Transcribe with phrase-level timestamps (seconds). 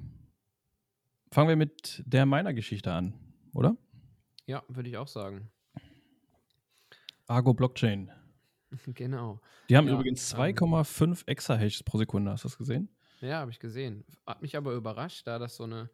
[1.33, 3.15] fangen wir mit der meiner Geschichte an,
[3.53, 3.77] oder?
[4.47, 5.51] Ja, würde ich auch sagen.
[7.27, 8.13] Argo Blockchain.
[8.95, 9.41] Genau.
[9.69, 12.31] Die haben ja, übrigens 2,5 ähm, Exahashes pro Sekunde.
[12.31, 12.89] Hast du das gesehen?
[13.21, 14.05] Ja, habe ich gesehen.
[14.27, 15.91] Hat mich aber überrascht, da das so eine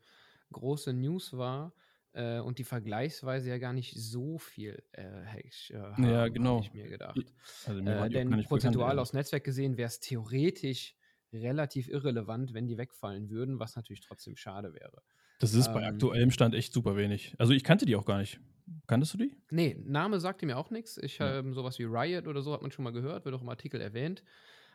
[0.53, 1.73] große News war
[2.13, 6.61] äh, und die vergleichsweise ja gar nicht so viel äh, äh, haben, ja, genau.
[6.61, 7.19] ich mir gedacht.
[7.67, 10.95] Also mir äh, denn prozentual aus Netzwerk gesehen wäre es theoretisch
[11.33, 15.03] relativ irrelevant, wenn die wegfallen würden, was natürlich trotzdem schade wäre.
[15.39, 17.35] Das ist ähm, bei aktuellem Stand echt super wenig.
[17.39, 18.41] Also ich kannte die auch gar nicht.
[18.87, 19.37] Kanntest du die?
[19.51, 20.97] Nee, Name sagte mir auch nichts.
[20.97, 21.39] Ich ja.
[21.39, 23.81] ähm, sowas wie Riot oder so hat man schon mal gehört, wird auch im Artikel
[23.81, 24.25] erwähnt.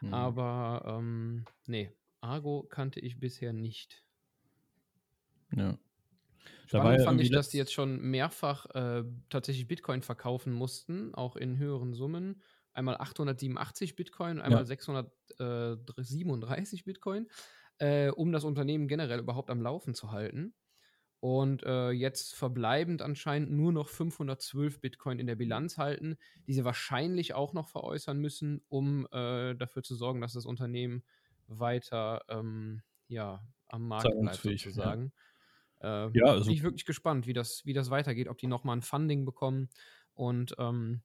[0.02, 0.14] Mhm.
[0.14, 1.92] Aber ähm, nee,
[2.22, 4.04] Argo kannte ich bisher nicht.
[5.56, 5.78] Ja.
[6.68, 11.36] Spannend da fand ich, dass die jetzt schon mehrfach äh, tatsächlich Bitcoin verkaufen mussten, auch
[11.36, 12.42] in höheren Summen.
[12.74, 14.66] Einmal 887 Bitcoin, einmal ja.
[14.66, 17.28] 637 Bitcoin,
[17.80, 20.54] äh, um das Unternehmen generell überhaupt am Laufen zu halten.
[21.20, 26.66] Und äh, jetzt verbleibend anscheinend nur noch 512 Bitcoin in der Bilanz halten, die sie
[26.66, 31.04] wahrscheinlich auch noch veräußern müssen, um äh, dafür zu sorgen, dass das Unternehmen
[31.60, 35.12] weiter ähm, ja, am Markt bleibt, sozusagen.
[35.82, 38.48] Ja, äh, ja also bin ich wirklich gespannt, wie das, wie das weitergeht, ob die
[38.48, 39.70] nochmal ein Funding bekommen
[40.14, 41.02] und ähm,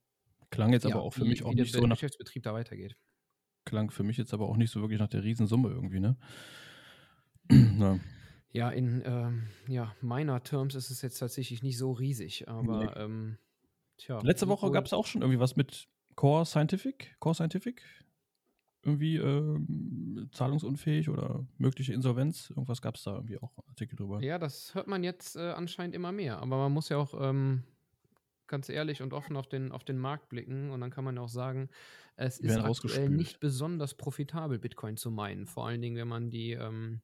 [0.51, 2.53] klang jetzt ja, aber auch für wie, mich auch nicht der so nach Geschäftsbetrieb da
[2.55, 2.97] weitergeht.
[3.65, 6.17] Klang für mich jetzt aber auch nicht so wirklich nach der Riesensumme irgendwie, ne?
[7.51, 7.99] ja.
[8.53, 12.91] ja, in ähm, ja, meiner Terms ist es jetzt tatsächlich nicht so riesig, aber nee.
[12.97, 13.39] ähm,
[13.97, 14.21] tja.
[14.23, 17.83] Letzte Woche gab es auch schon irgendwie was mit Core Scientific, Core Scientific,
[18.87, 22.51] irgendwie äh, zahlungsunfähig oder mögliche Insolvenz.
[22.51, 24.23] Irgendwas gab es da irgendwie auch Artikel drüber.
[24.23, 26.39] Ja, das hört man jetzt äh, anscheinend immer mehr.
[26.39, 27.65] Aber man muss ja auch ähm,
[28.47, 31.23] ganz ehrlich und offen auf den, auf den Markt blicken und dann kann man ja
[31.23, 31.69] auch sagen,
[32.17, 35.47] es ist aktuell nicht besonders profitabel, Bitcoin zu meinen.
[35.47, 37.03] Vor allen Dingen, wenn man die, ähm,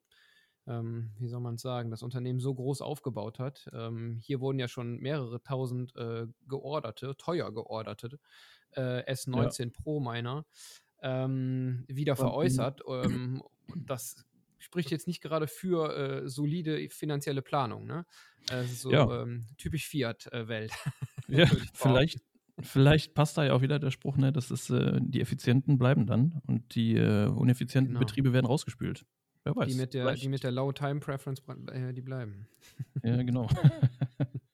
[0.65, 3.69] ähm, wie soll man sagen, das Unternehmen so groß aufgebaut hat.
[3.73, 8.19] Ähm, hier wurden ja schon mehrere tausend äh, georderte, teuer georderte
[8.71, 9.69] äh, S19 ja.
[9.83, 10.45] Pro Miner
[11.03, 12.81] ähm, wieder veräußert.
[12.87, 13.43] Ähm,
[13.75, 14.25] das
[14.57, 17.85] spricht jetzt nicht gerade für äh, solide finanzielle Planung.
[17.85, 18.05] Ne?
[18.49, 19.21] Äh, so ja.
[19.21, 20.71] ähm, typisch Fiat-Welt.
[21.27, 22.21] ja, vielleicht,
[22.59, 26.07] vielleicht passt da ja auch wieder der Spruch, ne, dass es, äh, die Effizienten bleiben
[26.07, 27.99] dann und die äh, uneffizienten genau.
[28.05, 29.05] Betriebe werden rausgespült.
[29.43, 29.67] Wer weiß.
[29.67, 31.41] Die mit der, die mit der Low Time Preference,
[31.71, 32.47] äh, die bleiben.
[33.03, 33.49] Ja, genau.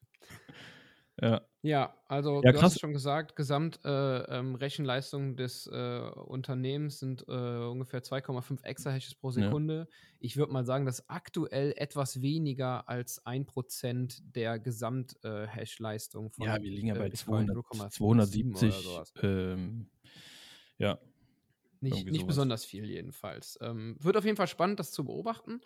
[1.22, 1.42] Ja.
[1.62, 7.32] Ja, also ja, du hast schon gesagt, Gesamtrechenleistung äh, ähm, des äh, Unternehmens sind äh,
[7.32, 9.88] ungefähr 2,5 Exahashes pro Sekunde.
[9.90, 9.96] Ja.
[10.22, 16.62] Ich würde mal sagen, dass aktuell etwas weniger als 1% der Gesamthashleistung äh, von Ja,
[16.62, 18.74] wir liegen ja bei 200, 270.
[19.22, 19.90] Ähm,
[20.78, 20.98] ja.
[21.82, 23.60] Nicht, nicht besonders viel jedenfalls.
[23.62, 25.60] Ähm, wird auf jeden Fall spannend, das zu beobachten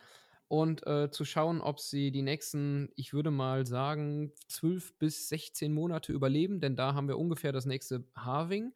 [0.53, 5.73] und äh, zu schauen, ob sie die nächsten, ich würde mal sagen, 12 bis 16
[5.73, 8.71] Monate überleben, denn da haben wir ungefähr das nächste Halving.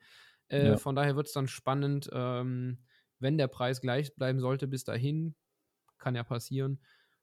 [0.47, 0.77] Äh, ja.
[0.77, 2.79] Von daher wird es dann spannend, ähm,
[3.19, 5.35] wenn der Preis gleich bleiben sollte bis dahin,
[5.99, 6.79] kann ja passieren,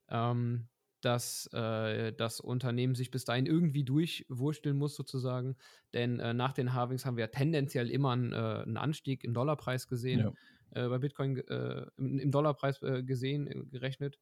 [0.07, 0.69] ähm,
[1.01, 5.57] dass äh, das Unternehmen sich bis dahin irgendwie durchwursteln muss, sozusagen.
[5.93, 9.89] Denn äh, nach den Halvings haben wir tendenziell immer einen, äh, einen Anstieg im Dollarpreis
[9.89, 10.19] gesehen.
[10.19, 10.33] Ja
[10.75, 14.19] äh, bei Bitcoin äh, im, im, Dollarpreis äh, gesehen, äh, gerechnet.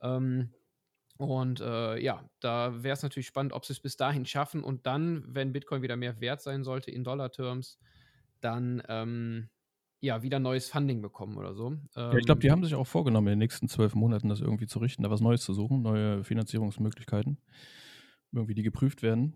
[0.00, 0.50] Ähm,
[1.16, 4.86] und äh, ja, da wäre es natürlich spannend, ob sie es bis dahin schaffen und
[4.86, 7.78] dann, wenn Bitcoin wieder mehr wert sein sollte in Dollar-Terms,
[8.40, 9.48] dann ähm,
[10.00, 11.76] ja wieder neues Funding bekommen oder so.
[11.96, 14.40] Ja, ich glaube, die ähm, haben sich auch vorgenommen, in den nächsten zwölf Monaten das
[14.40, 17.38] irgendwie zu richten, da was Neues zu suchen, neue Finanzierungsmöglichkeiten,
[18.32, 19.34] irgendwie die geprüft werden.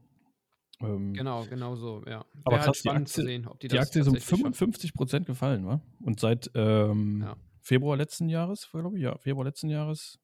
[0.83, 2.25] Ähm, genau, genau so, ja.
[2.45, 4.95] Aber halt krass, halt spannend Aktie, zu sehen, ob die, die Aktie ist um 55
[4.95, 5.81] Prozent gefallen, wa?
[6.01, 7.37] Und seit ähm, ja.
[7.61, 10.19] Februar letzten Jahres, glaube ich, ja, Februar letzten Jahres,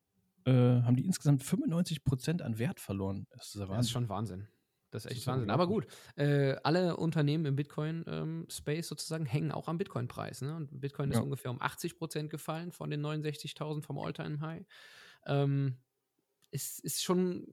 [0.44, 3.26] äh, haben die insgesamt 95 Prozent an Wert verloren.
[3.30, 4.48] Das ist, das ist schon Wahnsinn.
[4.90, 5.50] Das ist echt das ist Wahnsinn.
[5.50, 10.42] Aber gut, äh, alle Unternehmen im Bitcoin-Space ähm, sozusagen hängen auch am Bitcoin-Preis.
[10.42, 10.56] Ne?
[10.56, 14.64] Und Bitcoin ist ungefähr um 80 Prozent gefallen von den 69.000 vom All-Time-High.
[15.26, 15.76] Ähm,
[16.50, 17.52] ist, ist schon,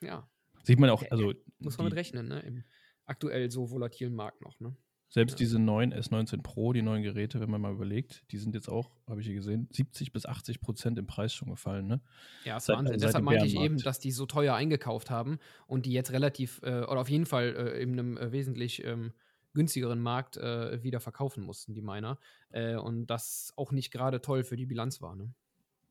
[0.00, 0.26] ja,
[0.62, 1.32] Sieht man auch, also.
[1.58, 2.40] Muss man mit rechnen, ne?
[2.40, 2.64] Im
[3.06, 4.76] aktuell so volatilen Markt noch, ne?
[5.12, 5.38] Selbst ja.
[5.38, 8.92] diese neuen S19 Pro, die neuen Geräte, wenn man mal überlegt, die sind jetzt auch,
[9.08, 11.88] habe ich hier gesehen, 70 bis 80 Prozent im Preis schon gefallen.
[11.88, 12.00] Ne?
[12.44, 13.00] Ja, das ist Wahnsinn.
[13.00, 16.82] Deshalb meinte ich eben, dass die so teuer eingekauft haben und die jetzt relativ, äh,
[16.82, 19.12] oder auf jeden Fall äh, in einem äh, wesentlich ähm,
[19.52, 22.20] günstigeren Markt äh, wieder verkaufen mussten, die Miner.
[22.50, 25.16] Äh, und das auch nicht gerade toll für die Bilanz war.
[25.16, 25.34] Ne?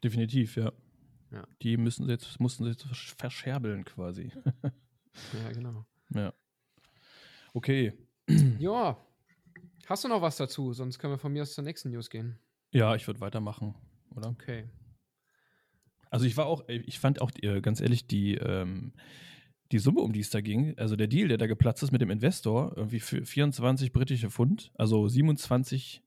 [0.02, 0.72] Definitiv, ja.
[1.32, 1.48] Ja.
[1.62, 2.84] Die müssen jetzt, mussten sie jetzt
[3.18, 4.32] verscherbeln quasi.
[4.64, 5.86] ja, genau.
[6.14, 6.34] Ja.
[7.54, 7.94] Okay.
[8.60, 8.98] Ja,
[9.90, 10.72] Hast du noch was dazu?
[10.72, 12.38] Sonst können wir von mir aus zur nächsten News gehen.
[12.72, 13.74] Ja, ich würde weitermachen,
[14.16, 14.30] oder?
[14.30, 14.70] Okay.
[16.12, 18.94] Also ich war auch, ich fand auch, äh, ganz ehrlich, die, ähm,
[19.72, 22.02] die Summe, um die es da ging, also der Deal, der da geplatzt ist mit
[22.02, 26.04] dem Investor, irgendwie für 24 britische Pfund, also 27,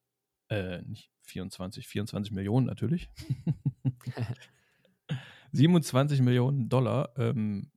[0.49, 3.11] äh, nicht 24, 24 Millionen natürlich.
[5.53, 7.71] 27 Millionen Dollar, ähm,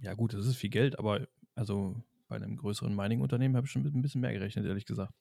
[0.00, 3.82] ja gut, das ist viel Geld, aber also bei einem größeren Mining-Unternehmen habe ich schon
[3.82, 5.14] mit ein bisschen mehr gerechnet, ehrlich gesagt.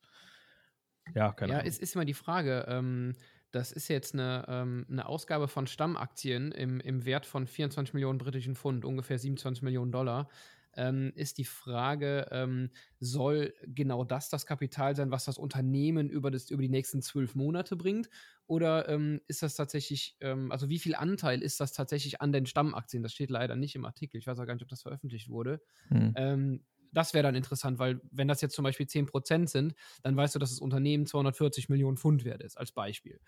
[1.14, 1.66] Ja, keine ja, Ahnung.
[1.66, 2.66] Ja, es ist immer die Frage.
[2.68, 3.14] Ähm,
[3.52, 8.18] das ist jetzt eine, ähm, eine Ausgabe von Stammaktien im, im Wert von 24 Millionen
[8.18, 10.28] britischen Pfund, ungefähr 27 Millionen Dollar.
[10.76, 16.32] Ähm, ist die Frage, ähm, soll genau das das Kapital sein, was das Unternehmen über,
[16.32, 18.10] das, über die nächsten zwölf Monate bringt?
[18.48, 22.46] Oder ähm, ist das tatsächlich, ähm, also wie viel Anteil ist das tatsächlich an den
[22.46, 23.04] Stammaktien?
[23.04, 24.18] Das steht leider nicht im Artikel.
[24.18, 25.62] Ich weiß auch gar nicht, ob das veröffentlicht wurde.
[25.90, 26.60] Hm
[26.94, 29.74] das wäre dann interessant, weil wenn das jetzt zum Beispiel 10% sind,
[30.04, 33.20] dann weißt du, dass das Unternehmen 240 Millionen Pfund wert ist, als Beispiel.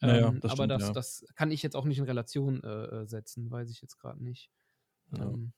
[0.00, 0.92] Naja, ähm, das aber stimmt, das, ja.
[0.92, 4.22] das kann ich jetzt auch nicht in Relation äh, äh setzen, weiß ich jetzt gerade
[4.22, 4.50] nicht.
[5.12, 5.24] Ja.
[5.24, 5.52] Ähm,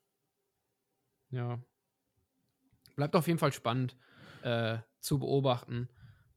[1.34, 1.62] ja.
[2.96, 3.96] Bleibt auf jeden Fall spannend
[4.42, 5.88] äh, zu beobachten.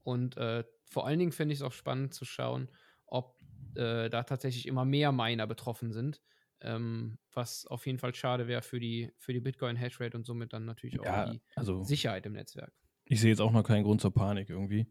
[0.04, 2.70] Und äh, vor allen Dingen finde ich es auch spannend zu schauen,
[3.06, 3.38] ob
[3.76, 6.22] äh, da tatsächlich immer mehr Miner betroffen sind.
[6.60, 10.66] Ähm, was auf jeden Fall schade wäre für die, für die Bitcoin-Hashrate und somit dann
[10.66, 12.74] natürlich auch ja, die also, Sicherheit im Netzwerk.
[13.06, 14.88] Ich sehe jetzt auch noch keinen Grund zur Panik irgendwie.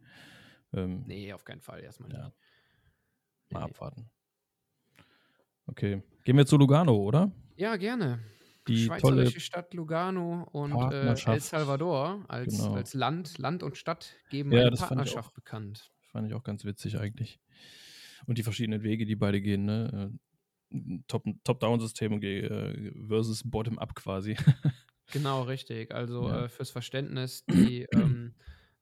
[0.72, 2.26] Ähm, nee, auf keinen Fall erstmal ja.
[2.26, 2.36] nicht.
[3.50, 3.70] Mal nee.
[3.70, 4.10] abwarten.
[5.66, 6.02] Okay.
[6.24, 7.32] Gehen wir zu Lugano, oder?
[7.56, 8.20] Ja, gerne.
[8.68, 12.74] Die Schweizerische Stadt Lugano und äh, El Salvador als, genau.
[12.74, 15.90] als Land, Land und Stadt geben ja, eine Partnerschaft auch, bekannt.
[16.10, 17.40] Fand ich auch ganz witzig eigentlich.
[18.26, 20.10] Und die verschiedenen Wege, die beide gehen, ne?
[20.12, 20.18] Äh,
[21.06, 24.36] Top-Down-System äh, versus Bottom-Up quasi.
[25.12, 25.94] genau, richtig.
[25.94, 26.44] Also ja.
[26.44, 28.34] äh, fürs Verständnis, die ähm,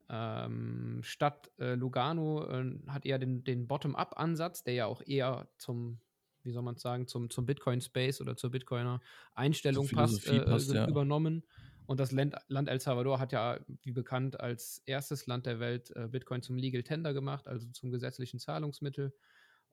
[0.08, 6.00] ähm, Stadt äh, Lugano äh, hat eher den, den Bottom-Up-Ansatz, der ja auch eher zum,
[6.44, 9.00] wie soll man sagen, zum, zum Bitcoin-Space oder zur Bitcoiner
[9.35, 10.88] Einstellung passt, äh, passt ja.
[10.88, 11.44] übernommen.
[11.87, 15.91] Und das Land, Land, El Salvador hat ja, wie bekannt, als erstes Land der Welt
[15.94, 19.12] äh, Bitcoin zum Legal Tender gemacht, also zum gesetzlichen Zahlungsmittel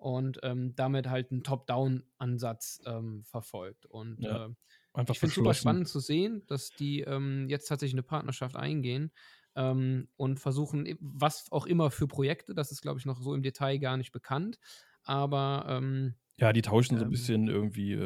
[0.01, 3.85] und ähm, damit halt einen Top-Down-Ansatz ähm, verfolgt.
[3.85, 7.93] Und ja, äh, ich finde es super spannend zu sehen, dass die ähm, jetzt tatsächlich
[7.93, 9.11] eine Partnerschaft eingehen
[9.55, 13.43] ähm, und versuchen, was auch immer für Projekte, das ist, glaube ich, noch so im
[13.43, 14.59] Detail gar nicht bekannt,
[15.03, 17.97] aber ähm, ja, die tauschen so ein ähm, bisschen irgendwie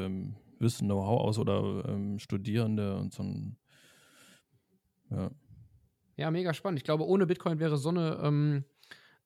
[0.59, 3.57] Wissen, Know-how aus oder Studierende und so ein
[5.11, 5.31] ja.
[6.17, 6.79] Ja, mega spannend.
[6.79, 8.65] Ich glaube, ohne Bitcoin wäre so eine ähm,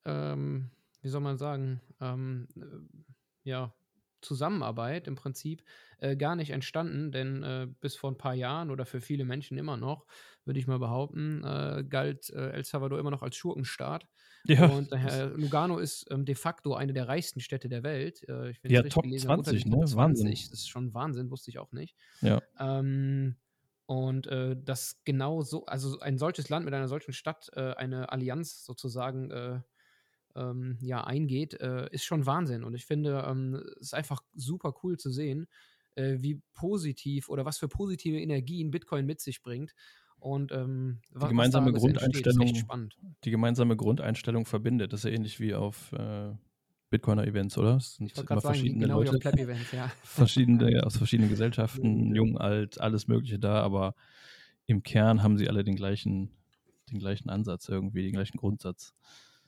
[0.06, 3.74] ähm, wie soll man sagen, ähm, äh, ja,
[4.22, 5.64] Zusammenarbeit im Prinzip
[6.00, 9.58] äh, gar nicht entstanden, denn äh, bis vor ein paar Jahren oder für viele Menschen
[9.58, 10.06] immer noch,
[10.46, 14.08] würde ich mal behaupten, äh, galt äh, El Salvador immer noch als Schurkenstaat.
[14.46, 14.68] Ja.
[14.68, 18.28] Und daher, Lugano ist ähm, de facto eine der reichsten Städte der Welt.
[18.28, 19.72] Äh, ich ja, Top 20, ne?
[19.72, 19.98] Top 20.
[19.98, 20.30] Wahnsinn.
[20.30, 21.96] Das ist schon Wahnsinn, wusste ich auch nicht.
[22.22, 22.42] Ja.
[22.60, 23.36] Ähm,
[23.86, 28.64] und äh, dass genau so, also ein solches Land mit einer solchen Stadt eine Allianz
[28.64, 29.64] sozusagen
[30.40, 32.64] ähm, ja, eingeht, äh, ist schon Wahnsinn.
[32.64, 35.48] Und ich finde, es ähm, ist einfach super cool zu sehen,
[35.96, 39.74] äh, wie positiv oder was für positive Energien Bitcoin mit sich bringt.
[40.20, 42.90] Und ähm, die gemeinsame Grundeinstellung,
[43.24, 44.92] die gemeinsame Grundeinstellung verbindet.
[44.92, 46.34] Das ist ja ähnlich wie auf äh,
[46.90, 47.78] Bitcoiner-Events, oder?
[47.78, 49.90] Es sind immer verschiedene genau Leute, Events, ja.
[50.04, 53.96] verschiedene aus verschiedenen Gesellschaften, jung, alt, alles Mögliche da, aber
[54.66, 56.32] im Kern haben sie alle den gleichen,
[56.92, 58.94] den gleichen Ansatz irgendwie, den gleichen Grundsatz.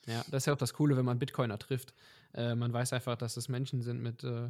[0.07, 1.93] Ja, das ist ja auch das Coole, wenn man Bitcoiner trifft.
[2.33, 4.49] Äh, man weiß einfach, dass es Menschen sind mit, äh,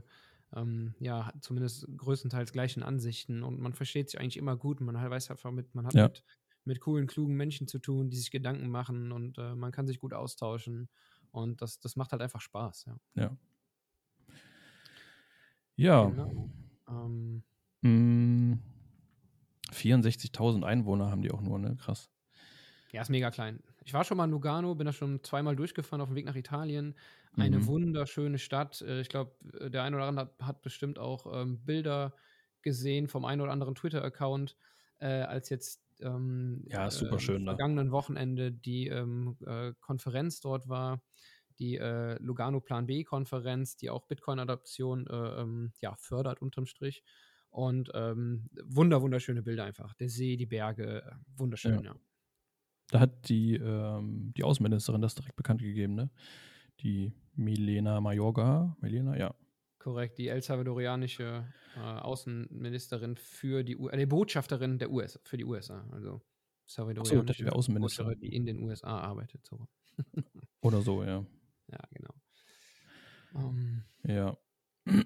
[0.56, 4.82] ähm, ja, zumindest größtenteils gleichen Ansichten und man versteht sich eigentlich immer gut.
[4.82, 6.04] Man weiß einfach mit, man hat ja.
[6.04, 6.24] mit,
[6.66, 10.00] mit coolen, klugen Menschen zu tun, die sich Gedanken machen und äh, man kann sich
[10.00, 10.90] gut austauschen
[11.32, 12.86] und das, das macht halt einfach Spaß.
[12.86, 12.98] Ja.
[13.16, 13.38] Ja.
[15.76, 16.06] ja.
[16.10, 16.50] Genau.
[16.88, 17.44] Ähm,
[19.72, 21.76] 64.000 mm, Einwohner haben die auch nur, ne?
[21.78, 22.10] Krass.
[22.92, 23.62] Ja, ist mega klein.
[23.84, 26.36] Ich war schon mal in Lugano, bin da schon zweimal durchgefahren auf dem Weg nach
[26.36, 26.96] Italien.
[27.38, 27.68] Eine mhm.
[27.68, 28.82] wunderschöne Stadt.
[28.82, 32.14] Äh, ich glaube, äh, der eine oder andere hat, bestimmt auch ähm, Bilder
[32.62, 34.56] gesehen vom einen oder anderen Twitter-Account,
[35.00, 37.92] äh, als jetzt ähm, ja, super schön, äh, vergangenen ne?
[37.92, 41.02] Wochenende die ähm, äh, Konferenz dort war,
[41.60, 47.04] die äh, Lugano Plan B-Konferenz, die auch Bitcoin-Adoption äh, ähm, ja, fördert unterm Strich.
[47.50, 49.94] Und ähm, wunder, wunderschöne Bilder einfach.
[49.96, 51.92] Der See, die Berge, äh, wunderschön, ja.
[51.92, 51.96] ja.
[52.92, 56.10] Da hat die, ähm, die Außenministerin das direkt bekannt gegeben, ne?
[56.82, 58.76] Die Milena Mayorga.
[58.82, 59.34] Milena, ja.
[59.80, 61.46] Korrekt, die El Salvadorianische
[61.76, 65.88] äh, Außenministerin für die U äh, Botschafterin der USA, für die USA.
[65.92, 66.22] Also
[66.66, 69.46] Salvadorianische so, Außenministerin, die in den USA arbeitet.
[69.46, 69.68] So.
[70.62, 71.26] Oder so, ja.
[71.68, 72.14] Ja, genau.
[73.34, 74.38] Um, ähm, ja.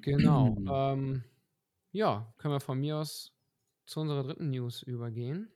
[0.01, 0.55] Genau.
[0.71, 1.23] ähm,
[1.91, 3.31] ja, können wir von mir aus
[3.85, 5.51] zu unserer dritten News übergehen.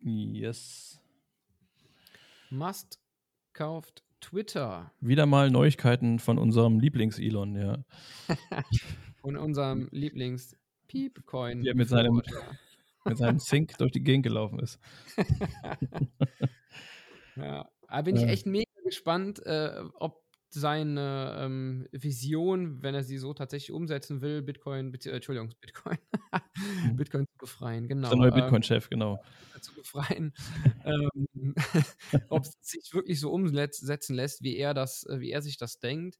[0.00, 1.00] Yes.
[2.52, 3.00] Must
[3.54, 4.92] kauft Twitter.
[5.00, 7.82] Wieder mal Neuigkeiten von unserem Lieblings-Elon, ja.
[9.22, 11.62] von unserem Lieblings-Peepcoin.
[11.62, 12.20] Der mit seinem,
[13.06, 14.78] mit seinem Sync durch die Gegend gelaufen ist.
[17.36, 20.21] ja, da bin ich echt mega gespannt, äh, ob
[20.54, 25.98] seine ähm, Vision, wenn er sie so tatsächlich umsetzen will, Bitcoin, äh, Entschuldigung, Bitcoin,
[26.84, 26.96] mhm.
[26.96, 28.08] Bitcoin zu befreien, genau.
[28.08, 29.22] Der neue ähm, Bitcoin-Chef, genau.
[29.62, 30.34] Zu befreien,
[30.84, 31.54] ähm,
[32.30, 35.78] ob es sich wirklich so umsetzen lässt, wie er das, äh, wie er sich das
[35.78, 36.18] denkt.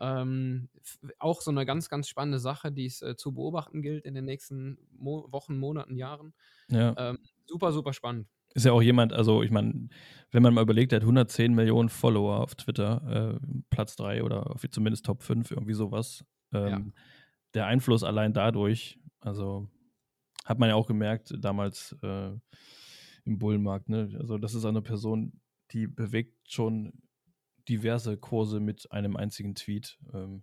[0.00, 0.70] Ähm,
[1.18, 4.24] auch so eine ganz, ganz spannende Sache, die es äh, zu beobachten gilt in den
[4.24, 6.34] nächsten Mo Wochen, Monaten, Jahren.
[6.68, 6.94] Ja.
[6.96, 8.26] Ähm, super, super spannend.
[8.54, 9.88] Ist ja auch jemand, also ich meine,
[10.30, 14.54] wenn man mal überlegt, er hat 110 Millionen Follower auf Twitter, äh, Platz 3 oder
[14.70, 16.24] zumindest Top 5, irgendwie sowas.
[16.52, 17.02] Ähm, ja.
[17.54, 19.68] Der Einfluss allein dadurch, also
[20.44, 22.30] hat man ja auch gemerkt damals äh,
[23.24, 24.16] im Bullenmarkt, ne?
[24.18, 25.40] Also das ist eine Person,
[25.72, 26.92] die bewegt schon
[27.68, 29.98] diverse Kurse mit einem einzigen Tweet.
[30.12, 30.42] Ähm,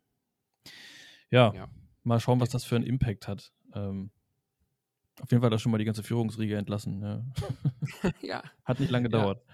[1.30, 1.70] ja, ja,
[2.04, 3.52] mal schauen, was das für einen Impact hat.
[3.74, 4.12] Ähm,
[5.22, 7.02] auf jeden Fall er schon mal die ganze Führungsriege entlassen.
[7.02, 8.12] Ja.
[8.22, 8.44] ja.
[8.66, 9.42] Hat nicht lange gedauert.
[9.48, 9.54] Ja.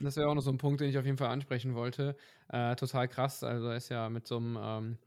[0.00, 2.16] Das wäre auch noch so ein Punkt, den ich auf jeden Fall ansprechen wollte.
[2.48, 3.44] Äh, total krass.
[3.44, 4.98] Also er ist ja mit so einem ähm,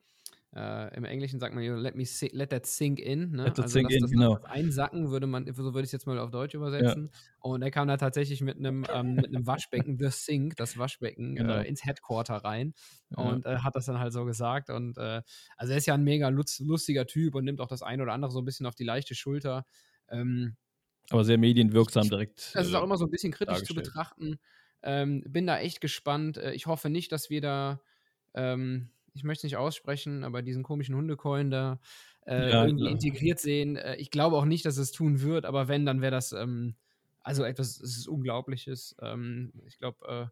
[0.55, 3.31] äh, Im Englischen sagt man ja, let, me let that sink in.
[3.31, 3.43] Ne?
[3.43, 4.39] Let that also, sink in, das genau.
[4.43, 7.09] Einsacken würde man, so würde ich es jetzt mal auf Deutsch übersetzen.
[7.11, 7.19] Ja.
[7.41, 11.35] Und er kam da tatsächlich mit einem, ähm, mit einem Waschbecken, The Sink, das Waschbecken,
[11.35, 11.55] genau.
[11.55, 12.73] äh, ins Headquarter rein
[13.09, 13.23] ja.
[13.23, 14.69] und äh, hat das dann halt so gesagt.
[14.69, 15.21] Und äh,
[15.57, 18.31] also er ist ja ein mega lustiger Typ und nimmt auch das ein oder andere
[18.31, 19.65] so ein bisschen auf die leichte Schulter.
[20.07, 20.55] Ähm,
[21.09, 22.55] aber sehr medienwirksam direkt.
[22.55, 24.39] Das ist auch äh, immer so ein bisschen kritisch zu betrachten.
[24.83, 26.37] Ähm, bin da echt gespannt.
[26.37, 27.81] Äh, ich hoffe nicht, dass wir da
[28.33, 31.79] ähm, ich möchte es nicht aussprechen, aber diesen komischen Hundecoin da
[32.27, 32.91] äh, ja, irgendwie klar.
[32.91, 33.75] integriert sehen.
[33.77, 36.75] Äh, ich glaube auch nicht, dass es tun wird, aber wenn, dann wäre das ähm,
[37.25, 38.95] also etwas ist Unglaubliches.
[39.01, 40.27] Ähm, ich glaube, äh,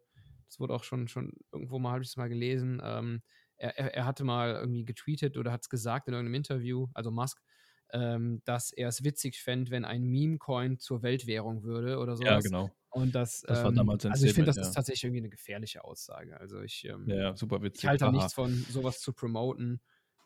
[0.46, 2.80] das wurde auch schon, schon irgendwo mal, habe ich es mal gelesen.
[2.84, 3.20] Ähm,
[3.56, 7.10] er, er, er, hatte mal irgendwie getweetet oder hat es gesagt in irgendeinem Interview, also
[7.10, 7.42] Musk,
[7.92, 12.22] ähm, dass er es witzig fände, wenn ein Meme-Coin zur Weltwährung würde oder so.
[12.22, 12.70] Ja, genau.
[12.94, 14.62] Und das, das war ähm, damals ein Also ich finde, das ja.
[14.62, 16.38] ist tatsächlich irgendwie eine gefährliche Aussage.
[16.38, 17.84] Also ich, ähm, ja, super witzig.
[17.84, 19.80] Ich halte nichts von, sowas zu promoten.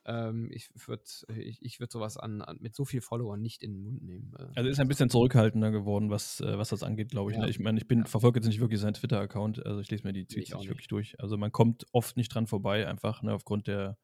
[0.04, 1.02] Ähm, ich würde
[1.36, 4.34] ich, ich würd sowas an, an, mit so viel Followern nicht in den Mund nehmen.
[4.38, 4.46] Äh.
[4.54, 7.38] Also ist ein bisschen zurückhaltender geworden, was, äh, was das angeht, glaube ich.
[7.38, 7.44] Ne?
[7.44, 7.50] Ja.
[7.50, 10.26] Ich meine, ich bin, verfolge jetzt nicht wirklich seinen Twitter-Account, also ich lese mir die
[10.26, 11.18] Tweets nicht, nicht wirklich durch.
[11.20, 13.98] Also man kommt oft nicht dran vorbei, einfach ne, aufgrund der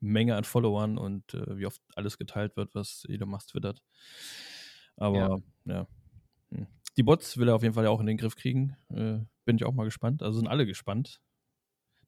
[0.00, 3.82] Menge an Followern und äh, wie oft alles geteilt wird, was Elon Musk twittert.
[4.96, 5.74] Aber ja.
[5.74, 5.88] ja.
[6.50, 6.66] Hm.
[6.96, 8.76] Die Bots will er auf jeden Fall ja auch in den Griff kriegen.
[8.88, 10.22] Äh, bin ich auch mal gespannt.
[10.22, 11.20] Also sind alle gespannt.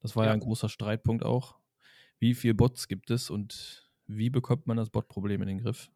[0.01, 1.57] Das war ja, ja ein großer Streitpunkt auch.
[2.19, 5.91] Wie viele Bots gibt es und wie bekommt man das Bot-Problem in den Griff?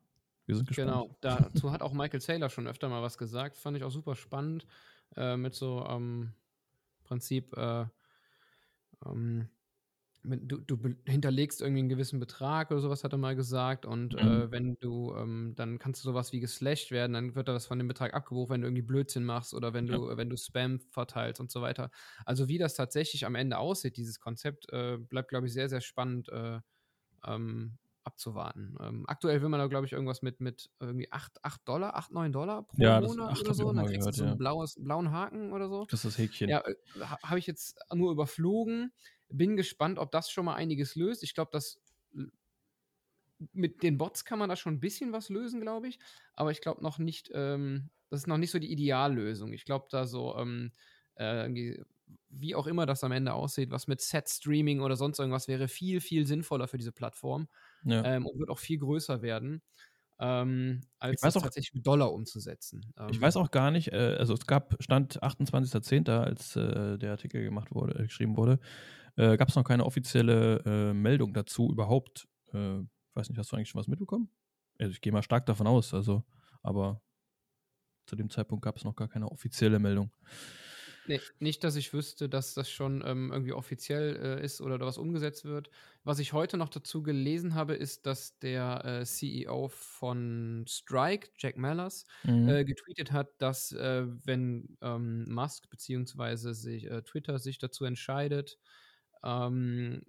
[0.46, 0.90] Wir sind gespannt.
[0.90, 3.56] Genau, dazu hat auch Michael Saylor schon öfter mal was gesagt.
[3.56, 4.66] Fand ich auch super spannend.
[5.16, 6.32] Äh, mit so ähm,
[7.04, 7.86] Prinzip äh,
[9.04, 9.48] ähm,
[10.24, 13.86] du, du hinterlegst irgendwie einen gewissen Betrag oder sowas, hat er mal gesagt.
[13.86, 14.42] Und äh, mhm.
[14.42, 17.66] äh, wenn du, ähm, dann kannst du sowas wie geslashed werden, dann wird da was
[17.66, 20.16] von dem Betrag abgebucht, wenn du irgendwie Blödsinn machst oder wenn du, ja.
[20.16, 21.90] wenn du Spam verteilst und so weiter.
[22.24, 25.80] Also wie das tatsächlich am Ende aussieht, dieses Konzept, äh, bleibt, glaube ich, sehr, sehr
[25.80, 26.60] spannend äh,
[27.26, 28.76] ähm, abzuwarten.
[28.80, 32.12] Ähm, aktuell will man da, glaube ich, irgendwas mit, mit irgendwie 8, 8 Dollar, 8,
[32.12, 33.68] 9 Dollar pro ja, Monat oder so.
[33.68, 35.86] Und dann kriegst du so einen blaues, blauen Haken oder so.
[35.86, 36.48] Das ist das Häkchen.
[36.48, 36.74] Ja, äh,
[37.22, 38.92] habe ich jetzt nur überflogen.
[39.32, 41.22] Bin gespannt, ob das schon mal einiges löst.
[41.22, 41.80] Ich glaube, dass
[43.52, 45.98] mit den Bots kann man da schon ein bisschen was lösen, glaube ich.
[46.34, 49.52] Aber ich glaube noch nicht, ähm, das ist noch nicht so die Ideallösung.
[49.52, 50.72] Ich glaube, da so, ähm,
[51.16, 51.76] äh,
[52.28, 56.00] wie auch immer das am Ende aussieht, was mit Set-Streaming oder sonst irgendwas wäre viel,
[56.00, 57.48] viel sinnvoller für diese Plattform
[57.84, 58.04] ja.
[58.04, 59.62] ähm, und wird auch viel größer werden
[60.22, 62.92] ähm, als das auch, tatsächlich mit Dollar umzusetzen.
[62.96, 67.10] Ähm, ich weiß auch gar nicht, äh, also es gab, stand 28.10., als äh, der
[67.10, 68.60] Artikel gemacht wurde, äh, geschrieben wurde,
[69.16, 72.28] äh, gab es noch keine offizielle äh, Meldung dazu überhaupt.
[72.52, 72.80] Äh,
[73.14, 74.30] weiß nicht, hast du eigentlich schon was mitbekommen?
[74.78, 76.24] Also ich gehe mal stark davon aus, also,
[76.62, 77.02] aber
[78.06, 80.10] zu dem Zeitpunkt gab es noch gar keine offizielle Meldung.
[81.06, 84.86] Nee, nicht, dass ich wüsste, dass das schon ähm, irgendwie offiziell äh, ist oder da
[84.86, 85.68] was umgesetzt wird.
[86.04, 91.56] Was ich heute noch dazu gelesen habe, ist, dass der äh, CEO von Strike, Jack
[91.56, 92.48] Mallers, mhm.
[92.48, 96.52] äh, getweetet hat, dass äh, wenn ähm, Musk bzw.
[96.52, 98.58] Sich, äh, Twitter sich dazu entscheidet,
[99.24, 100.02] ähm,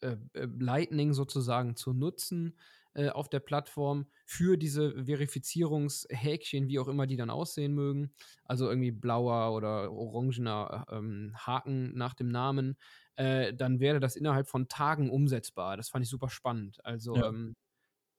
[0.00, 0.16] äh,
[0.58, 2.58] Lightning sozusagen zu nutzen,
[2.94, 8.12] äh, auf der Plattform für diese Verifizierungshäkchen, wie auch immer die dann aussehen mögen.
[8.44, 12.76] Also irgendwie blauer oder orangener ähm, Haken nach dem Namen.
[13.16, 15.76] Äh, dann wäre das innerhalb von Tagen umsetzbar.
[15.76, 16.84] Das fand ich super spannend.
[16.84, 17.28] Also ja.
[17.28, 17.54] ähm,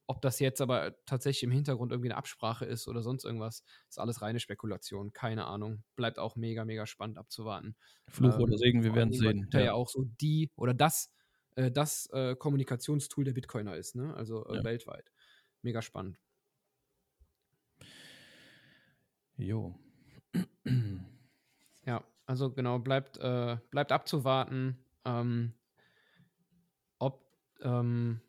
[0.07, 3.99] ob das jetzt aber tatsächlich im Hintergrund irgendwie eine Absprache ist oder sonst irgendwas, ist
[3.99, 5.13] alles reine Spekulation.
[5.13, 5.83] Keine Ahnung.
[5.95, 7.75] Bleibt auch mega, mega spannend abzuwarten.
[8.07, 9.47] Fluch ähm, oder Segen, wir werden sehen.
[9.53, 9.59] Ja.
[9.59, 11.13] ja auch so die oder das
[11.55, 14.13] äh, das äh, Kommunikationstool der Bitcoiner ist, ne?
[14.15, 14.63] also äh, ja.
[14.63, 15.11] weltweit.
[15.61, 16.19] Mega spannend.
[19.37, 19.75] Jo.
[21.85, 25.53] Ja, also genau, bleibt, äh, bleibt abzuwarten, ähm,
[26.97, 27.25] ob
[27.61, 28.21] ähm,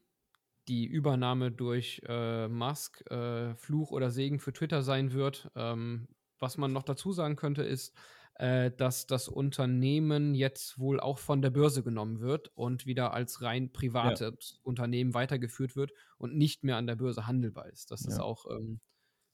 [0.69, 5.51] die Übernahme durch äh, Musk äh, Fluch oder Segen für Twitter sein wird.
[5.55, 7.95] Ähm, was man noch dazu sagen könnte, ist,
[8.35, 13.43] äh, dass das Unternehmen jetzt wohl auch von der Börse genommen wird und wieder als
[13.43, 14.61] rein privates ja.
[14.63, 17.91] Unternehmen weitergeführt wird und nicht mehr an der Börse handelbar ist.
[17.91, 18.11] Das ja.
[18.11, 18.81] ist auch ähm,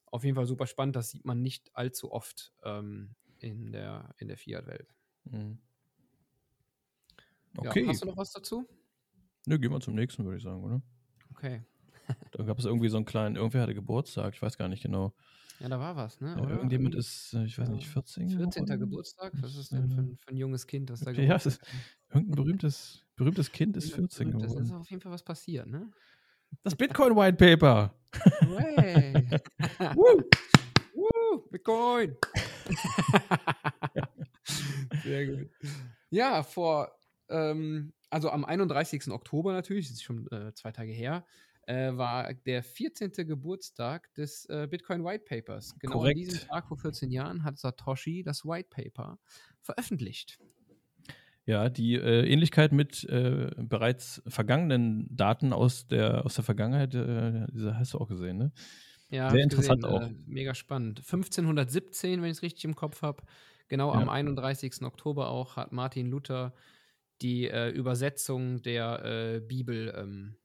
[0.06, 0.96] auf jeden Fall super spannend.
[0.96, 4.94] Das sieht man nicht allzu oft ähm, in der, in der Fiat-Welt.
[5.24, 5.58] Mhm.
[7.56, 7.82] Okay.
[7.82, 8.68] Ja, hast du noch was dazu?
[9.46, 10.82] Nö, gehen wir zum nächsten, würde ich sagen, oder?
[11.40, 11.62] Okay.
[12.32, 15.14] da gab es irgendwie so einen kleinen, irgendwer hatte Geburtstag, ich weiß gar nicht genau.
[15.58, 16.36] Ja, da war was, ne?
[16.38, 18.28] Ja, irgendjemand ist, äh, ich weiß nicht, 14.
[18.30, 18.62] 14.
[18.62, 18.76] Oder?
[18.76, 19.32] Geburtstag?
[19.40, 21.58] Was ist denn für ein, für ein junges Kind, das da Ja, ist,
[22.10, 24.54] irgendein berühmtes, berühmtes Kind ist 14 geworden.
[24.54, 25.90] Das ist auf jeden Fall was passiert, ne?
[26.62, 27.94] Das Bitcoin White Paper.
[29.94, 30.22] Woo.
[30.94, 31.38] Woo.
[31.50, 32.16] Bitcoin.
[35.04, 35.50] Sehr gut.
[36.10, 36.90] Ja, vor,
[37.28, 39.10] ähm, also am 31.
[39.10, 41.24] Oktober natürlich, das ist schon äh, zwei Tage her,
[41.66, 43.12] äh, war der 14.
[43.26, 45.74] Geburtstag des äh, Bitcoin White Papers.
[45.78, 46.18] Genau Korrekt.
[46.18, 49.18] an diesem Tag vor 14 Jahren hat Satoshi das White Paper
[49.60, 50.38] veröffentlicht.
[51.46, 57.46] Ja, die äh, Ähnlichkeit mit äh, bereits vergangenen Daten aus der, aus der Vergangenheit, äh,
[57.52, 58.52] diese hast du auch gesehen, ne?
[59.08, 60.06] Ja, sehr interessant gesehen, auch.
[60.08, 61.00] Äh, mega spannend.
[61.00, 63.24] 1517, wenn ich es richtig im Kopf habe,
[63.68, 64.00] genau ja.
[64.00, 64.82] am 31.
[64.82, 66.52] Oktober auch, hat Martin Luther
[67.22, 70.36] die äh, Übersetzung der äh, Bibel ähm,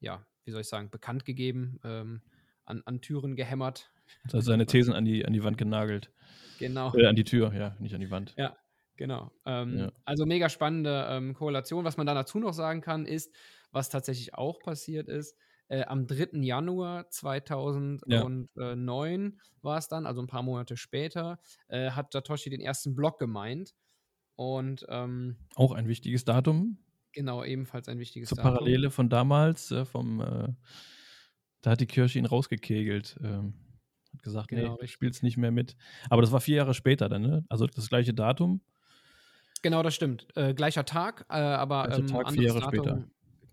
[0.00, 2.22] ja, wie soll ich sagen, bekannt gegeben, ähm,
[2.64, 3.90] an, an Türen gehämmert.
[4.24, 6.10] Also seine Thesen an die, an die Wand genagelt.
[6.58, 6.94] Genau.
[6.94, 8.34] Äh, an die Tür, ja, nicht an die Wand.
[8.36, 8.56] Ja,
[8.96, 9.30] genau.
[9.44, 9.92] Ähm, ja.
[10.04, 11.84] Also mega spannende ähm, Korrelation.
[11.84, 13.34] Was man da dazu noch sagen kann, ist,
[13.70, 15.36] was tatsächlich auch passiert ist,
[15.68, 16.38] äh, am 3.
[16.40, 19.42] Januar 2009 ja.
[19.60, 21.38] war es dann, also ein paar Monate später,
[21.68, 23.74] äh, hat Satoshi den ersten Block gemeint.
[24.38, 26.78] Und ähm, auch ein wichtiges Datum.
[27.12, 28.52] Genau, ebenfalls ein wichtiges Zur Datum.
[28.52, 30.54] Parallele von damals, äh, vom, äh,
[31.60, 33.18] da hat die Kirche ihn rausgekegelt.
[33.20, 33.54] Ähm,
[34.12, 35.74] hat gesagt, genau, nee, ich spiel's nicht mehr mit.
[36.08, 37.44] Aber das war vier Jahre später dann, ne?
[37.48, 38.60] Also das gleiche Datum.
[39.62, 40.28] Genau, das stimmt.
[40.36, 42.94] Äh, gleicher Tag, äh, aber gleicher ähm, Tag, vier Jahre Datum, später.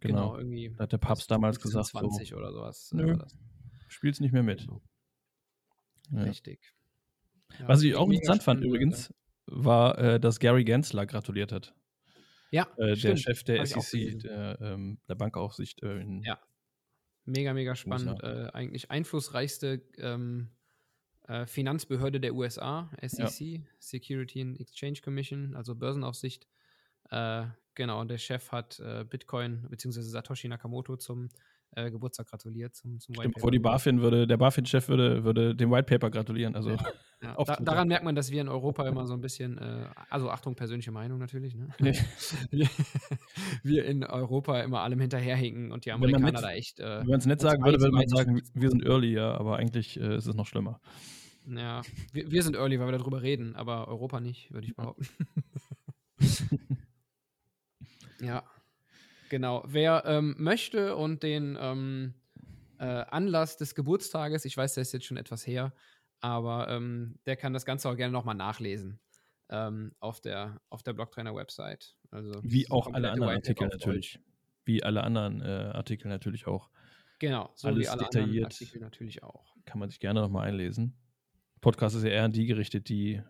[0.01, 0.69] Genau, genau, irgendwie.
[0.77, 2.91] Da hat der Papst damals gesagt, 20 so, oder sowas.
[2.93, 3.17] Nö, äh,
[3.87, 4.59] spiel's nicht mehr mit.
[4.67, 4.83] Genau.
[6.11, 6.21] Ja.
[6.25, 6.75] Richtig.
[7.59, 9.11] Ja, Was ich auch interessant fand übrigens,
[9.47, 11.73] war, äh, dass Gary Gensler gratuliert hat.
[12.51, 15.83] Ja, äh, der Chef der SEC, der, ähm, der Bankaufsicht.
[15.83, 16.39] Äh, ja,
[17.25, 18.23] mega, mega spannend.
[18.23, 20.49] Äh, eigentlich einflussreichste ähm,
[21.27, 23.59] äh, Finanzbehörde der USA, SEC, ja.
[23.79, 26.47] Security and Exchange Commission, also Börsenaufsicht.
[27.09, 30.01] Äh, genau, der Chef hat Bitcoin bzw.
[30.01, 31.29] Satoshi Nakamoto zum
[31.75, 33.41] äh, Geburtstag gratuliert zum, zum White Paper.
[33.41, 36.55] Vor die BaFin würde, der BaFin-Chef würde, würde dem White Paper gratulieren.
[36.55, 36.77] Also ja.
[37.25, 37.43] Ja.
[37.43, 40.55] Da, daran merkt man, dass wir in Europa immer so ein bisschen, äh, also Achtung,
[40.55, 41.69] persönliche Meinung natürlich, ne?
[43.63, 46.79] Wir in Europa immer allem hinterherhinken und die Amerikaner nett, da echt.
[46.79, 49.57] Äh, wenn man es nett sagen würde, würde man sagen, wir sind early, ja, aber
[49.57, 50.79] eigentlich äh, ist es noch schlimmer.
[51.47, 55.07] Ja, wir, wir sind early, weil wir darüber reden, aber Europa nicht, würde ich behaupten.
[58.21, 58.43] ja.
[59.29, 59.63] Genau.
[59.67, 62.13] Wer ähm, möchte und den ähm,
[62.77, 65.73] äh, Anlass des Geburtstages, ich weiß, der ist jetzt schon etwas her,
[66.25, 68.99] aber ähm, der kann das Ganze auch gerne nochmal nachlesen
[69.49, 71.95] ähm, auf der, auf der Blocktrainer-Website.
[72.09, 74.19] Also, Wie auch alle anderen Artikel natürlich.
[74.65, 76.71] Wie alle anderen äh, Artikel natürlich auch.
[77.19, 78.27] Genau, so Alles wie alle detailliert.
[78.27, 79.55] anderen Artikel natürlich auch.
[79.65, 80.97] Kann man sich gerne nochmal einlesen.
[81.61, 83.21] Podcast ist ja eher an die gerichtet, die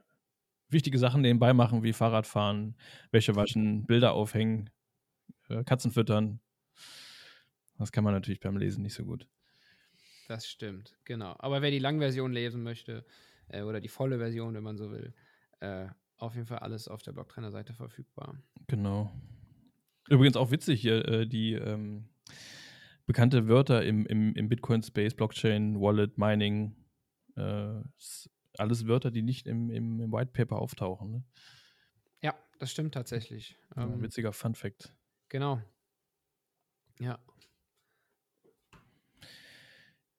[0.70, 2.78] wichtige Sachen nebenbei machen, wie Fahrradfahren,
[3.12, 4.70] Wäsche waschen, Bilder aufhängen,
[5.50, 6.40] äh, Katzen füttern.
[7.78, 9.28] Das kann man natürlich beim Lesen nicht so gut.
[10.28, 11.36] Das stimmt, genau.
[11.40, 13.06] Aber wer die Langversion lesen möchte,
[13.50, 15.14] äh, oder die volle Version, wenn man so will,
[15.60, 18.42] äh, auf jeden Fall alles auf der Blocktrainer-Seite verfügbar.
[18.68, 19.12] Genau.
[20.10, 22.10] Übrigens auch witzig hier, äh, die ähm,
[23.06, 26.76] bekannte Wörter im, im, im Bitcoin-Space, Blockchain, Wallet, Mining,
[27.36, 27.82] äh,
[28.58, 31.12] alles Wörter, die nicht im, im, im White Paper auftauchen.
[31.12, 31.24] Ne?
[32.22, 33.58] Ja, das stimmt tatsächlich.
[33.76, 34.96] Ja, ähm, witziger Fun Fact.
[35.30, 35.62] Genau.
[37.00, 37.20] Ja.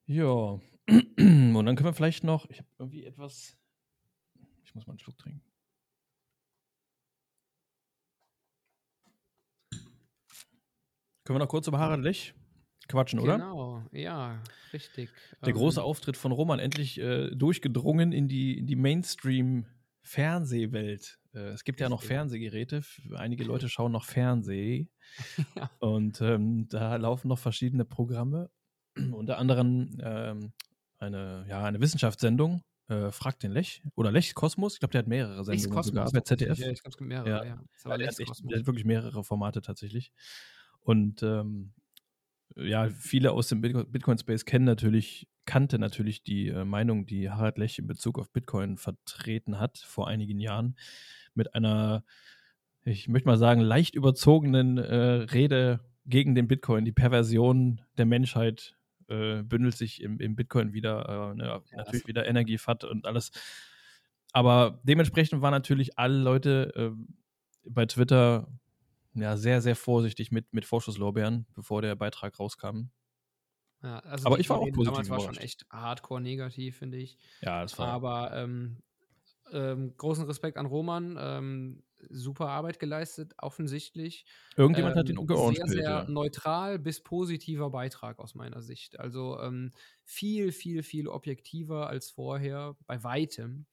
[0.07, 0.59] Ja.
[0.89, 3.59] Und dann können wir vielleicht noch, ich habe irgendwie etwas,
[4.65, 5.43] ich muss mal einen Schluck trinken.
[11.25, 12.35] Können wir noch kurz über Harald Lech
[12.89, 13.35] quatschen, oder?
[13.35, 14.41] Genau, ja,
[14.73, 15.11] richtig.
[15.43, 21.19] Der ähm, große Auftritt von Roman endlich äh, durchgedrungen in die, in die Mainstream-Fernsehwelt.
[21.35, 22.83] Äh, es gibt ja noch Fernsehgeräte.
[23.17, 24.89] Einige Leute schauen noch Fernseh.
[25.57, 25.69] ja.
[25.81, 28.53] Und ähm, da laufen noch verschiedene Programme.
[29.13, 30.53] Unter anderem ähm,
[30.99, 34.75] eine, ja, eine Wissenschaftssendung, äh, Frag den Lech oder Lech Kosmos.
[34.75, 36.59] Ich glaube, der hat mehrere Sendungen sogar bei ZDF.
[36.59, 37.29] Ja, ich glaube, es gibt mehrere.
[37.29, 37.45] Ja.
[37.45, 37.63] Ja.
[37.85, 40.13] ja der, hat echt, der, hat wirklich mehrere Formate tatsächlich.
[40.81, 41.73] Und ähm,
[42.55, 47.79] ja, viele aus dem Bitcoin-Space kennen natürlich, kannte natürlich die äh, Meinung, die Harald Lech
[47.79, 50.77] in Bezug auf Bitcoin vertreten hat vor einigen Jahren
[51.35, 52.05] mit einer,
[52.85, 56.85] ich möchte mal sagen, leicht überzogenen äh, Rede gegen den Bitcoin.
[56.85, 58.76] Die Perversion der Menschheit
[59.09, 63.31] äh, bündelt sich im, im Bitcoin wieder, äh, ne, ja, natürlich wieder Energiefat und alles.
[64.33, 68.49] Aber dementsprechend waren natürlich alle Leute äh, bei Twitter
[69.15, 72.91] ja, sehr, sehr vorsichtig mit, mit Vorschusslorbeeren, bevor der Beitrag rauskam.
[73.83, 77.19] Ja, also aber ich war auch positiv damals war schon echt hardcore negativ, finde ich.
[77.41, 77.89] Ja, das war.
[77.89, 78.83] Aber ähm,
[79.53, 81.17] ähm, großen Respekt an Roman.
[81.19, 84.25] Ähm, super Arbeit geleistet, offensichtlich.
[84.57, 85.69] Irgendjemand hat ihn ähm, geordnet.
[85.69, 86.05] Sehr, sehr ja.
[86.09, 89.01] neutral bis positiver Beitrag aus meiner Sicht.
[89.01, 89.73] Also ähm,
[90.05, 93.67] viel, viel, viel objektiver als vorher, bei weitem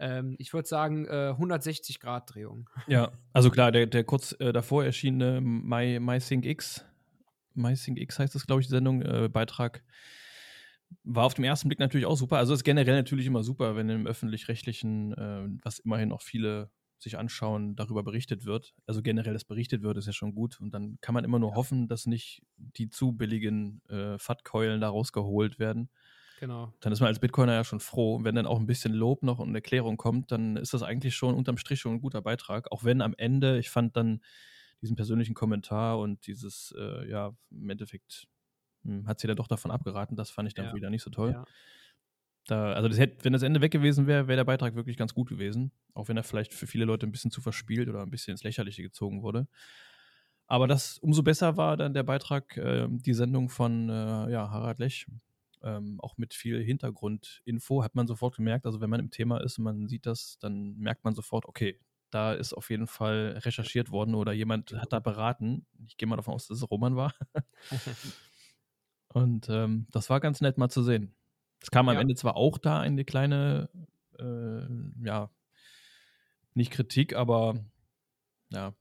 [0.00, 2.70] ähm, ich würde sagen, äh, 160 Grad Drehung.
[2.86, 6.86] Ja, also klar, der, der kurz äh, davor erschienene My, MySync X,
[7.54, 9.82] MySync X heißt das, glaube ich, die Sendung, äh, Beitrag,
[11.04, 12.38] war auf den ersten Blick natürlich auch super.
[12.38, 16.70] Also ist generell natürlich immer super, wenn im öffentlich-rechtlichen, äh, was immerhin auch viele
[17.02, 18.74] sich anschauen, darüber berichtet wird.
[18.86, 20.60] Also generell, dass berichtet wird, ist ja schon gut.
[20.60, 21.56] Und dann kann man immer nur ja.
[21.56, 25.90] hoffen, dass nicht die zu billigen äh, Fat-Keulen da rausgeholt werden.
[26.40, 26.72] Genau.
[26.80, 28.20] Dann ist man als Bitcoiner ja schon froh.
[28.22, 31.34] Wenn dann auch ein bisschen Lob noch und Erklärung kommt, dann ist das eigentlich schon
[31.34, 32.72] unterm Strich schon ein guter Beitrag.
[32.72, 34.20] Auch wenn am Ende, ich fand dann
[34.80, 38.26] diesen persönlichen Kommentar und dieses, äh, ja, im Endeffekt
[38.84, 40.16] hm, hat sie dann doch davon abgeraten.
[40.16, 40.74] Das fand ich dann ja.
[40.74, 41.32] wieder nicht so toll.
[41.32, 41.44] Ja.
[42.46, 45.14] Da, also das hätte, wenn das Ende weg gewesen wäre, wäre der Beitrag wirklich ganz
[45.14, 45.72] gut gewesen.
[45.94, 48.42] Auch wenn er vielleicht für viele Leute ein bisschen zu verspielt oder ein bisschen ins
[48.42, 49.46] Lächerliche gezogen wurde.
[50.46, 54.80] Aber das umso besser war dann der Beitrag, äh, die Sendung von äh, ja, Harald
[54.80, 55.06] Lech,
[55.62, 59.58] ähm, auch mit viel Hintergrundinfo, hat man sofort gemerkt, also wenn man im Thema ist
[59.58, 61.78] und man sieht das, dann merkt man sofort, okay,
[62.10, 65.66] da ist auf jeden Fall recherchiert worden oder jemand hat da beraten.
[65.86, 67.14] Ich gehe mal davon aus, dass es Roman war.
[69.08, 71.14] und ähm, das war ganz nett mal zu sehen.
[71.60, 72.00] Es kam am ja.
[72.00, 73.68] Ende zwar auch da eine kleine,
[74.18, 75.30] äh, ja,
[76.54, 77.64] nicht Kritik, aber
[78.50, 78.74] ja,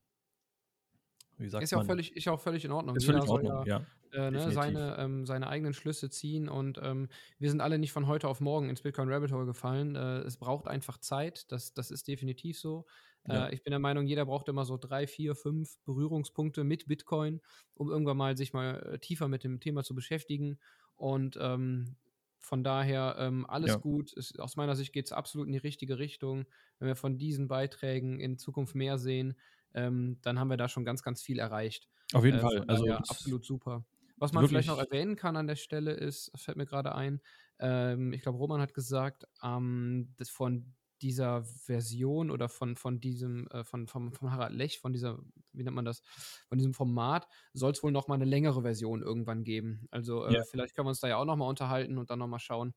[1.38, 2.96] wie sagt ist ja auch völlig, ist auch völlig in Ordnung.
[2.96, 3.86] Ist völlig in Ordnung, ja.
[4.12, 8.08] Äh, ne, seine, ähm, seine eigenen Schlüsse ziehen und ähm, wir sind alle nicht von
[8.08, 9.96] heute auf morgen ins Bitcoin Rabbit Hole gefallen.
[9.96, 12.88] Äh, es braucht einfach Zeit, das, das ist definitiv so.
[13.28, 13.50] Äh, ja.
[13.52, 17.40] ich bin der Meinung, jeder braucht immer so drei, vier, fünf Berührungspunkte mit Bitcoin,
[17.76, 20.58] um irgendwann mal sich mal äh, tiefer mit dem Thema zu beschäftigen.
[20.96, 21.96] Und ähm,
[22.40, 23.78] von daher ähm, alles ja.
[23.78, 24.16] gut.
[24.16, 26.46] Es, aus meiner Sicht geht es absolut in die richtige Richtung.
[26.80, 29.36] Wenn wir von diesen Beiträgen in Zukunft mehr sehen,
[29.74, 31.90] ähm, dann haben wir da schon ganz, ganz viel erreicht.
[32.14, 32.64] Auf jeden äh, Fall.
[32.68, 33.86] Also absolut super.
[34.18, 37.22] Was man vielleicht noch erwähnen kann an der Stelle ist, fällt mir gerade ein,
[37.60, 43.48] ähm, ich glaube, Roman hat gesagt, ähm, dass von dieser Version oder von, von diesem,
[43.48, 45.20] äh, von, von, von Harald Lech, von dieser,
[45.54, 46.02] wie nennt man das,
[46.48, 49.88] von diesem Format, soll es wohl noch mal eine längere Version irgendwann geben.
[49.92, 50.44] Also äh, ja.
[50.44, 52.74] vielleicht können wir uns da ja auch noch mal unterhalten und dann noch mal schauen,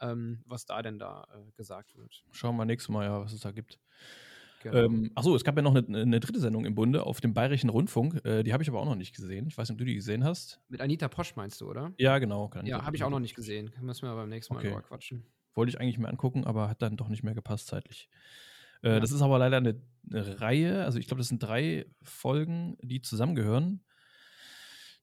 [0.00, 2.24] ähm, was da denn da äh, gesagt wird.
[2.32, 3.78] Schauen wir nächstes Mal ja, was es da gibt.
[4.64, 4.78] Genau.
[4.78, 7.68] Ähm, achso, es gab ja noch eine, eine, dritte Sendung im Bunde auf dem Bayerischen
[7.68, 8.24] Rundfunk.
[8.24, 9.46] Äh, die habe ich aber auch noch nicht gesehen.
[9.46, 10.58] Ich weiß nicht, ob du die gesehen hast.
[10.68, 11.92] Mit Anita Posch meinst du, oder?
[11.98, 12.50] Ja, genau.
[12.64, 13.72] ja, habe ich auch noch nicht gesehen.
[13.82, 14.82] Müssen wir beim nächsten Mal okay.
[14.88, 15.26] quatschen.
[15.54, 18.08] Wollte ich eigentlich mehr angucken, aber hat dann doch nicht mehr gepasst zeitlich.
[18.82, 19.00] Äh, ja.
[19.00, 20.84] Das ist aber leider eine, eine Reihe.
[20.84, 23.84] Also ich glaube, das sind drei Folgen, die zusammengehören.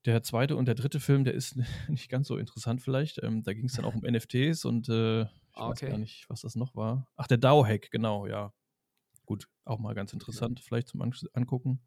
[0.05, 1.55] Der zweite und der dritte Film, der ist
[1.87, 3.21] nicht ganz so interessant vielleicht.
[3.23, 5.85] Ähm, da ging es dann auch um NFTs und äh, ich okay.
[5.85, 7.07] weiß gar nicht, was das noch war.
[7.15, 8.53] Ach, der DAO-Hack, genau, ja
[9.31, 10.65] gut, auch mal ganz interessant, ja.
[10.65, 11.81] vielleicht zum An Angucken.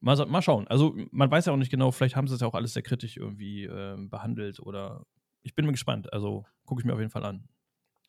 [0.00, 0.68] Mal, mal, schauen.
[0.68, 2.82] Also man weiß ja auch nicht genau, vielleicht haben sie es ja auch alles sehr
[2.82, 5.04] kritisch irgendwie äh, behandelt oder
[5.42, 6.12] ich bin mir gespannt.
[6.12, 7.48] Also gucke ich mir auf jeden Fall an.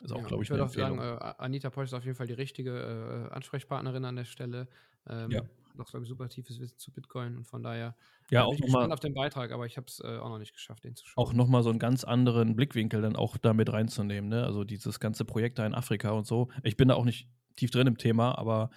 [0.01, 2.15] Ist auch, ja, glaube ich, ich würde auch sagen, äh, Anita Posch ist auf jeden
[2.15, 4.67] Fall die richtige äh, Ansprechpartnerin an der Stelle.
[5.07, 5.41] Ähm, ja.
[5.75, 7.95] Noch, glaube ich, super tiefes Wissen zu Bitcoin und von daher
[8.29, 10.39] ja, auch bin ich gespannt auf den Beitrag, aber ich habe es äh, auch noch
[10.39, 11.23] nicht geschafft, den zu schauen.
[11.23, 14.29] Auch nochmal so einen ganz anderen Blickwinkel dann auch damit reinzunehmen.
[14.29, 14.43] Ne?
[14.45, 16.49] Also dieses ganze Projekt da in Afrika und so.
[16.63, 18.69] Ich bin da auch nicht tief drin im Thema, aber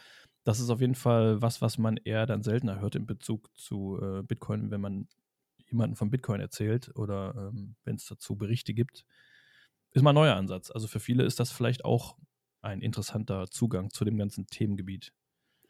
[0.44, 4.00] das ist auf jeden Fall was, was man eher dann seltener hört in Bezug zu
[4.02, 5.08] äh, Bitcoin, wenn man
[5.70, 9.04] jemanden von Bitcoin erzählt oder ähm, wenn es dazu Berichte gibt.
[9.92, 10.70] Ist mal ein neuer Ansatz.
[10.70, 12.16] Also für viele ist das vielleicht auch
[12.60, 15.12] ein interessanter Zugang zu dem ganzen Themengebiet.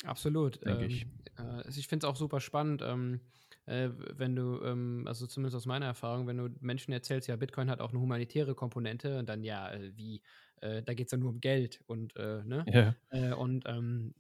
[0.05, 0.65] Absolut.
[0.65, 1.07] Denke ähm, ich.
[1.39, 2.83] Äh, ich finde es auch super spannend.
[2.85, 3.21] Ähm,
[3.67, 7.71] äh, wenn du, ähm, also zumindest aus meiner Erfahrung, wenn du Menschen erzählst, ja, Bitcoin
[7.71, 10.23] hat auch eine humanitäre Komponente und dann ja, äh, wie,
[10.61, 12.65] äh, da geht es ja nur um Geld und, äh, ne?
[12.69, 12.95] Ja.
[13.11, 14.15] Äh, und ähm,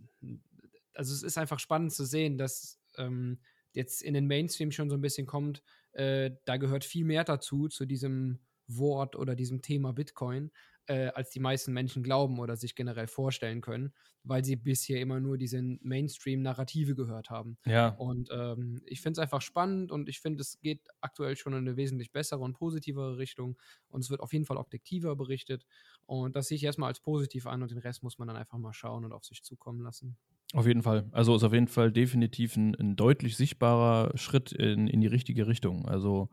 [0.94, 3.38] also es ist einfach spannend zu sehen, dass ähm,
[3.72, 5.62] jetzt in den Mainstream schon so ein bisschen kommt,
[5.94, 10.50] da gehört viel mehr dazu, zu diesem Wort oder diesem Thema Bitcoin,
[10.87, 13.92] äh, als die meisten Menschen glauben oder sich generell vorstellen können,
[14.24, 17.59] weil sie bisher immer nur diese Mainstream-Narrative gehört haben.
[17.66, 17.88] Ja.
[17.88, 21.61] Und ähm, ich finde es einfach spannend und ich finde, es geht aktuell schon in
[21.61, 25.66] eine wesentlich bessere und positivere Richtung und es wird auf jeden Fall objektiver berichtet.
[26.07, 28.59] Und das sehe ich erstmal als positiv an und den Rest muss man dann einfach
[28.59, 30.16] mal schauen und auf sich zukommen lassen.
[30.54, 31.07] Auf jeden Fall.
[31.12, 35.46] Also ist auf jeden Fall definitiv ein, ein deutlich sichtbarer Schritt in, in die richtige
[35.46, 35.87] Richtung.
[35.87, 36.31] Also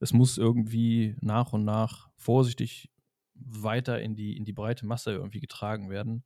[0.00, 2.90] es muss irgendwie nach und nach vorsichtig
[3.34, 6.24] weiter in die, in die breite Masse irgendwie getragen werden.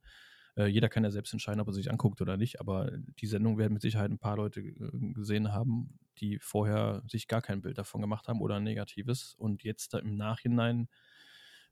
[0.55, 3.57] Äh, jeder kann ja selbst entscheiden, ob er sich anguckt oder nicht, aber die Sendung
[3.57, 7.77] werden mit Sicherheit ein paar Leute äh, gesehen haben, die vorher sich gar kein Bild
[7.77, 10.87] davon gemacht haben oder ein negatives und jetzt da im Nachhinein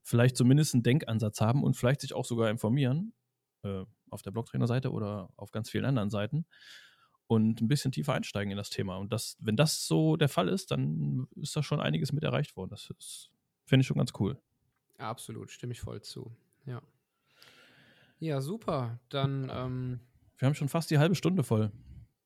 [0.03, 3.13] vielleicht zumindest einen Denkansatz haben und vielleicht sich auch sogar informieren
[3.63, 6.45] äh, auf der Blogtrainer-Seite oder auf ganz vielen anderen Seiten
[7.27, 8.97] und ein bisschen tiefer einsteigen in das Thema.
[8.97, 12.55] Und das, wenn das so der Fall ist, dann ist da schon einiges mit erreicht
[12.57, 12.69] worden.
[12.69, 13.29] Das
[13.65, 14.37] finde ich schon ganz cool.
[14.97, 16.31] Absolut, stimme ich voll zu.
[16.65, 16.81] Ja.
[18.19, 18.99] Ja, super.
[19.09, 19.49] Dann.
[19.53, 19.99] Ähm,
[20.37, 21.71] Wir haben schon fast die halbe Stunde voll.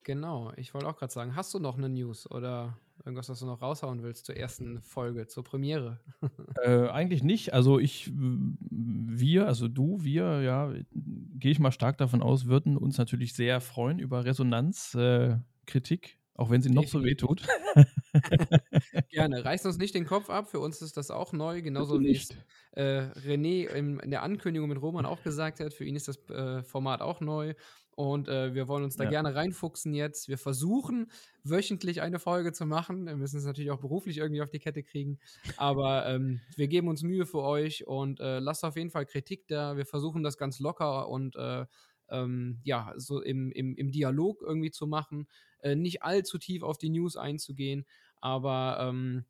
[0.08, 3.46] Genau, ich wollte auch gerade sagen, hast du noch eine News oder irgendwas, was du
[3.46, 6.00] noch raushauen willst zur ersten Folge, zur Premiere?
[6.64, 7.54] äh, eigentlich nicht.
[7.54, 12.98] Also ich, wir, also du, wir, ja, gehe ich mal stark davon aus, würden uns
[12.98, 17.42] natürlich sehr freuen über Resonanz, äh, Kritik, auch wenn sie noch so weh tut.
[19.10, 19.44] Gerne.
[19.44, 20.50] Reißt uns nicht den Kopf ab.
[20.50, 21.62] Für uns ist das auch neu.
[21.62, 22.30] Genauso wie es
[22.72, 25.74] äh, René in, in, der Ankündigung mit Roman auch gesagt hat.
[25.74, 27.56] Für ihn ist das äh, Format auch neu.
[27.98, 29.10] Und äh, wir wollen uns da ja.
[29.10, 30.30] gerne reinfuchsen jetzt.
[30.30, 31.10] Wir versuchen
[31.44, 33.08] wöchentlich eine Folge zu machen.
[33.08, 35.18] Wir müssen es natürlich auch beruflich irgendwie auf die Kette kriegen.
[35.58, 39.48] Aber ähm, wir geben uns Mühe für euch und äh, lasst auf jeden Fall Kritik
[39.48, 39.78] da.
[39.78, 41.66] Wir versuchen das ganz locker und äh,
[42.10, 45.28] ähm, ja, so im, im, im Dialog irgendwie zu machen.
[45.62, 47.84] Äh, nicht allzu tief auf die News einzugehen,
[48.22, 49.26] aber ähm,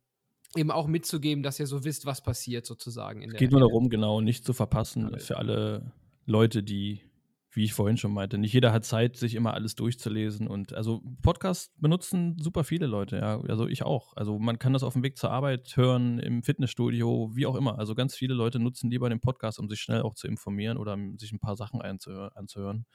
[0.56, 3.22] eben auch mitzugeben, dass ihr so wisst, was passiert sozusagen.
[3.22, 5.90] es geht nur darum, genau, nicht zu verpassen für alle
[6.26, 7.07] Leute, die
[7.50, 10.48] wie ich vorhin schon meinte, nicht jeder hat Zeit, sich immer alles durchzulesen.
[10.48, 13.40] Und also Podcast benutzen super viele Leute, ja.
[13.40, 14.14] Also ich auch.
[14.16, 17.78] Also man kann das auf dem Weg zur Arbeit hören, im Fitnessstudio, wie auch immer.
[17.78, 20.94] Also ganz viele Leute nutzen lieber den Podcast, um sich schnell auch zu informieren oder
[20.94, 22.86] um sich ein paar Sachen anzuhören,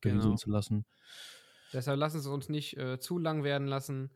[0.00, 0.34] genau.
[0.34, 0.84] zu lassen.
[1.72, 4.10] Deshalb lassen Sie uns nicht äh, zu lang werden lassen.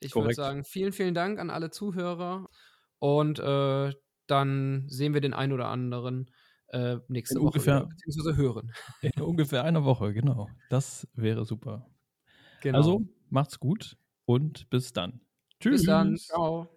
[0.00, 2.48] Ich würde sagen, vielen, vielen Dank an alle Zuhörer.
[2.98, 3.92] Und äh,
[4.26, 6.30] dann sehen wir den einen oder anderen
[6.74, 8.72] äh, nächste in Woche ungefähr, wieder, beziehungsweise hören.
[9.02, 10.48] In ungefähr einer Woche, genau.
[10.70, 11.88] Das wäre super.
[12.62, 12.78] Genau.
[12.78, 15.20] Also macht's gut und bis dann.
[15.60, 15.82] Tschüss.
[15.82, 16.16] Bis dann.
[16.16, 16.68] Ciao.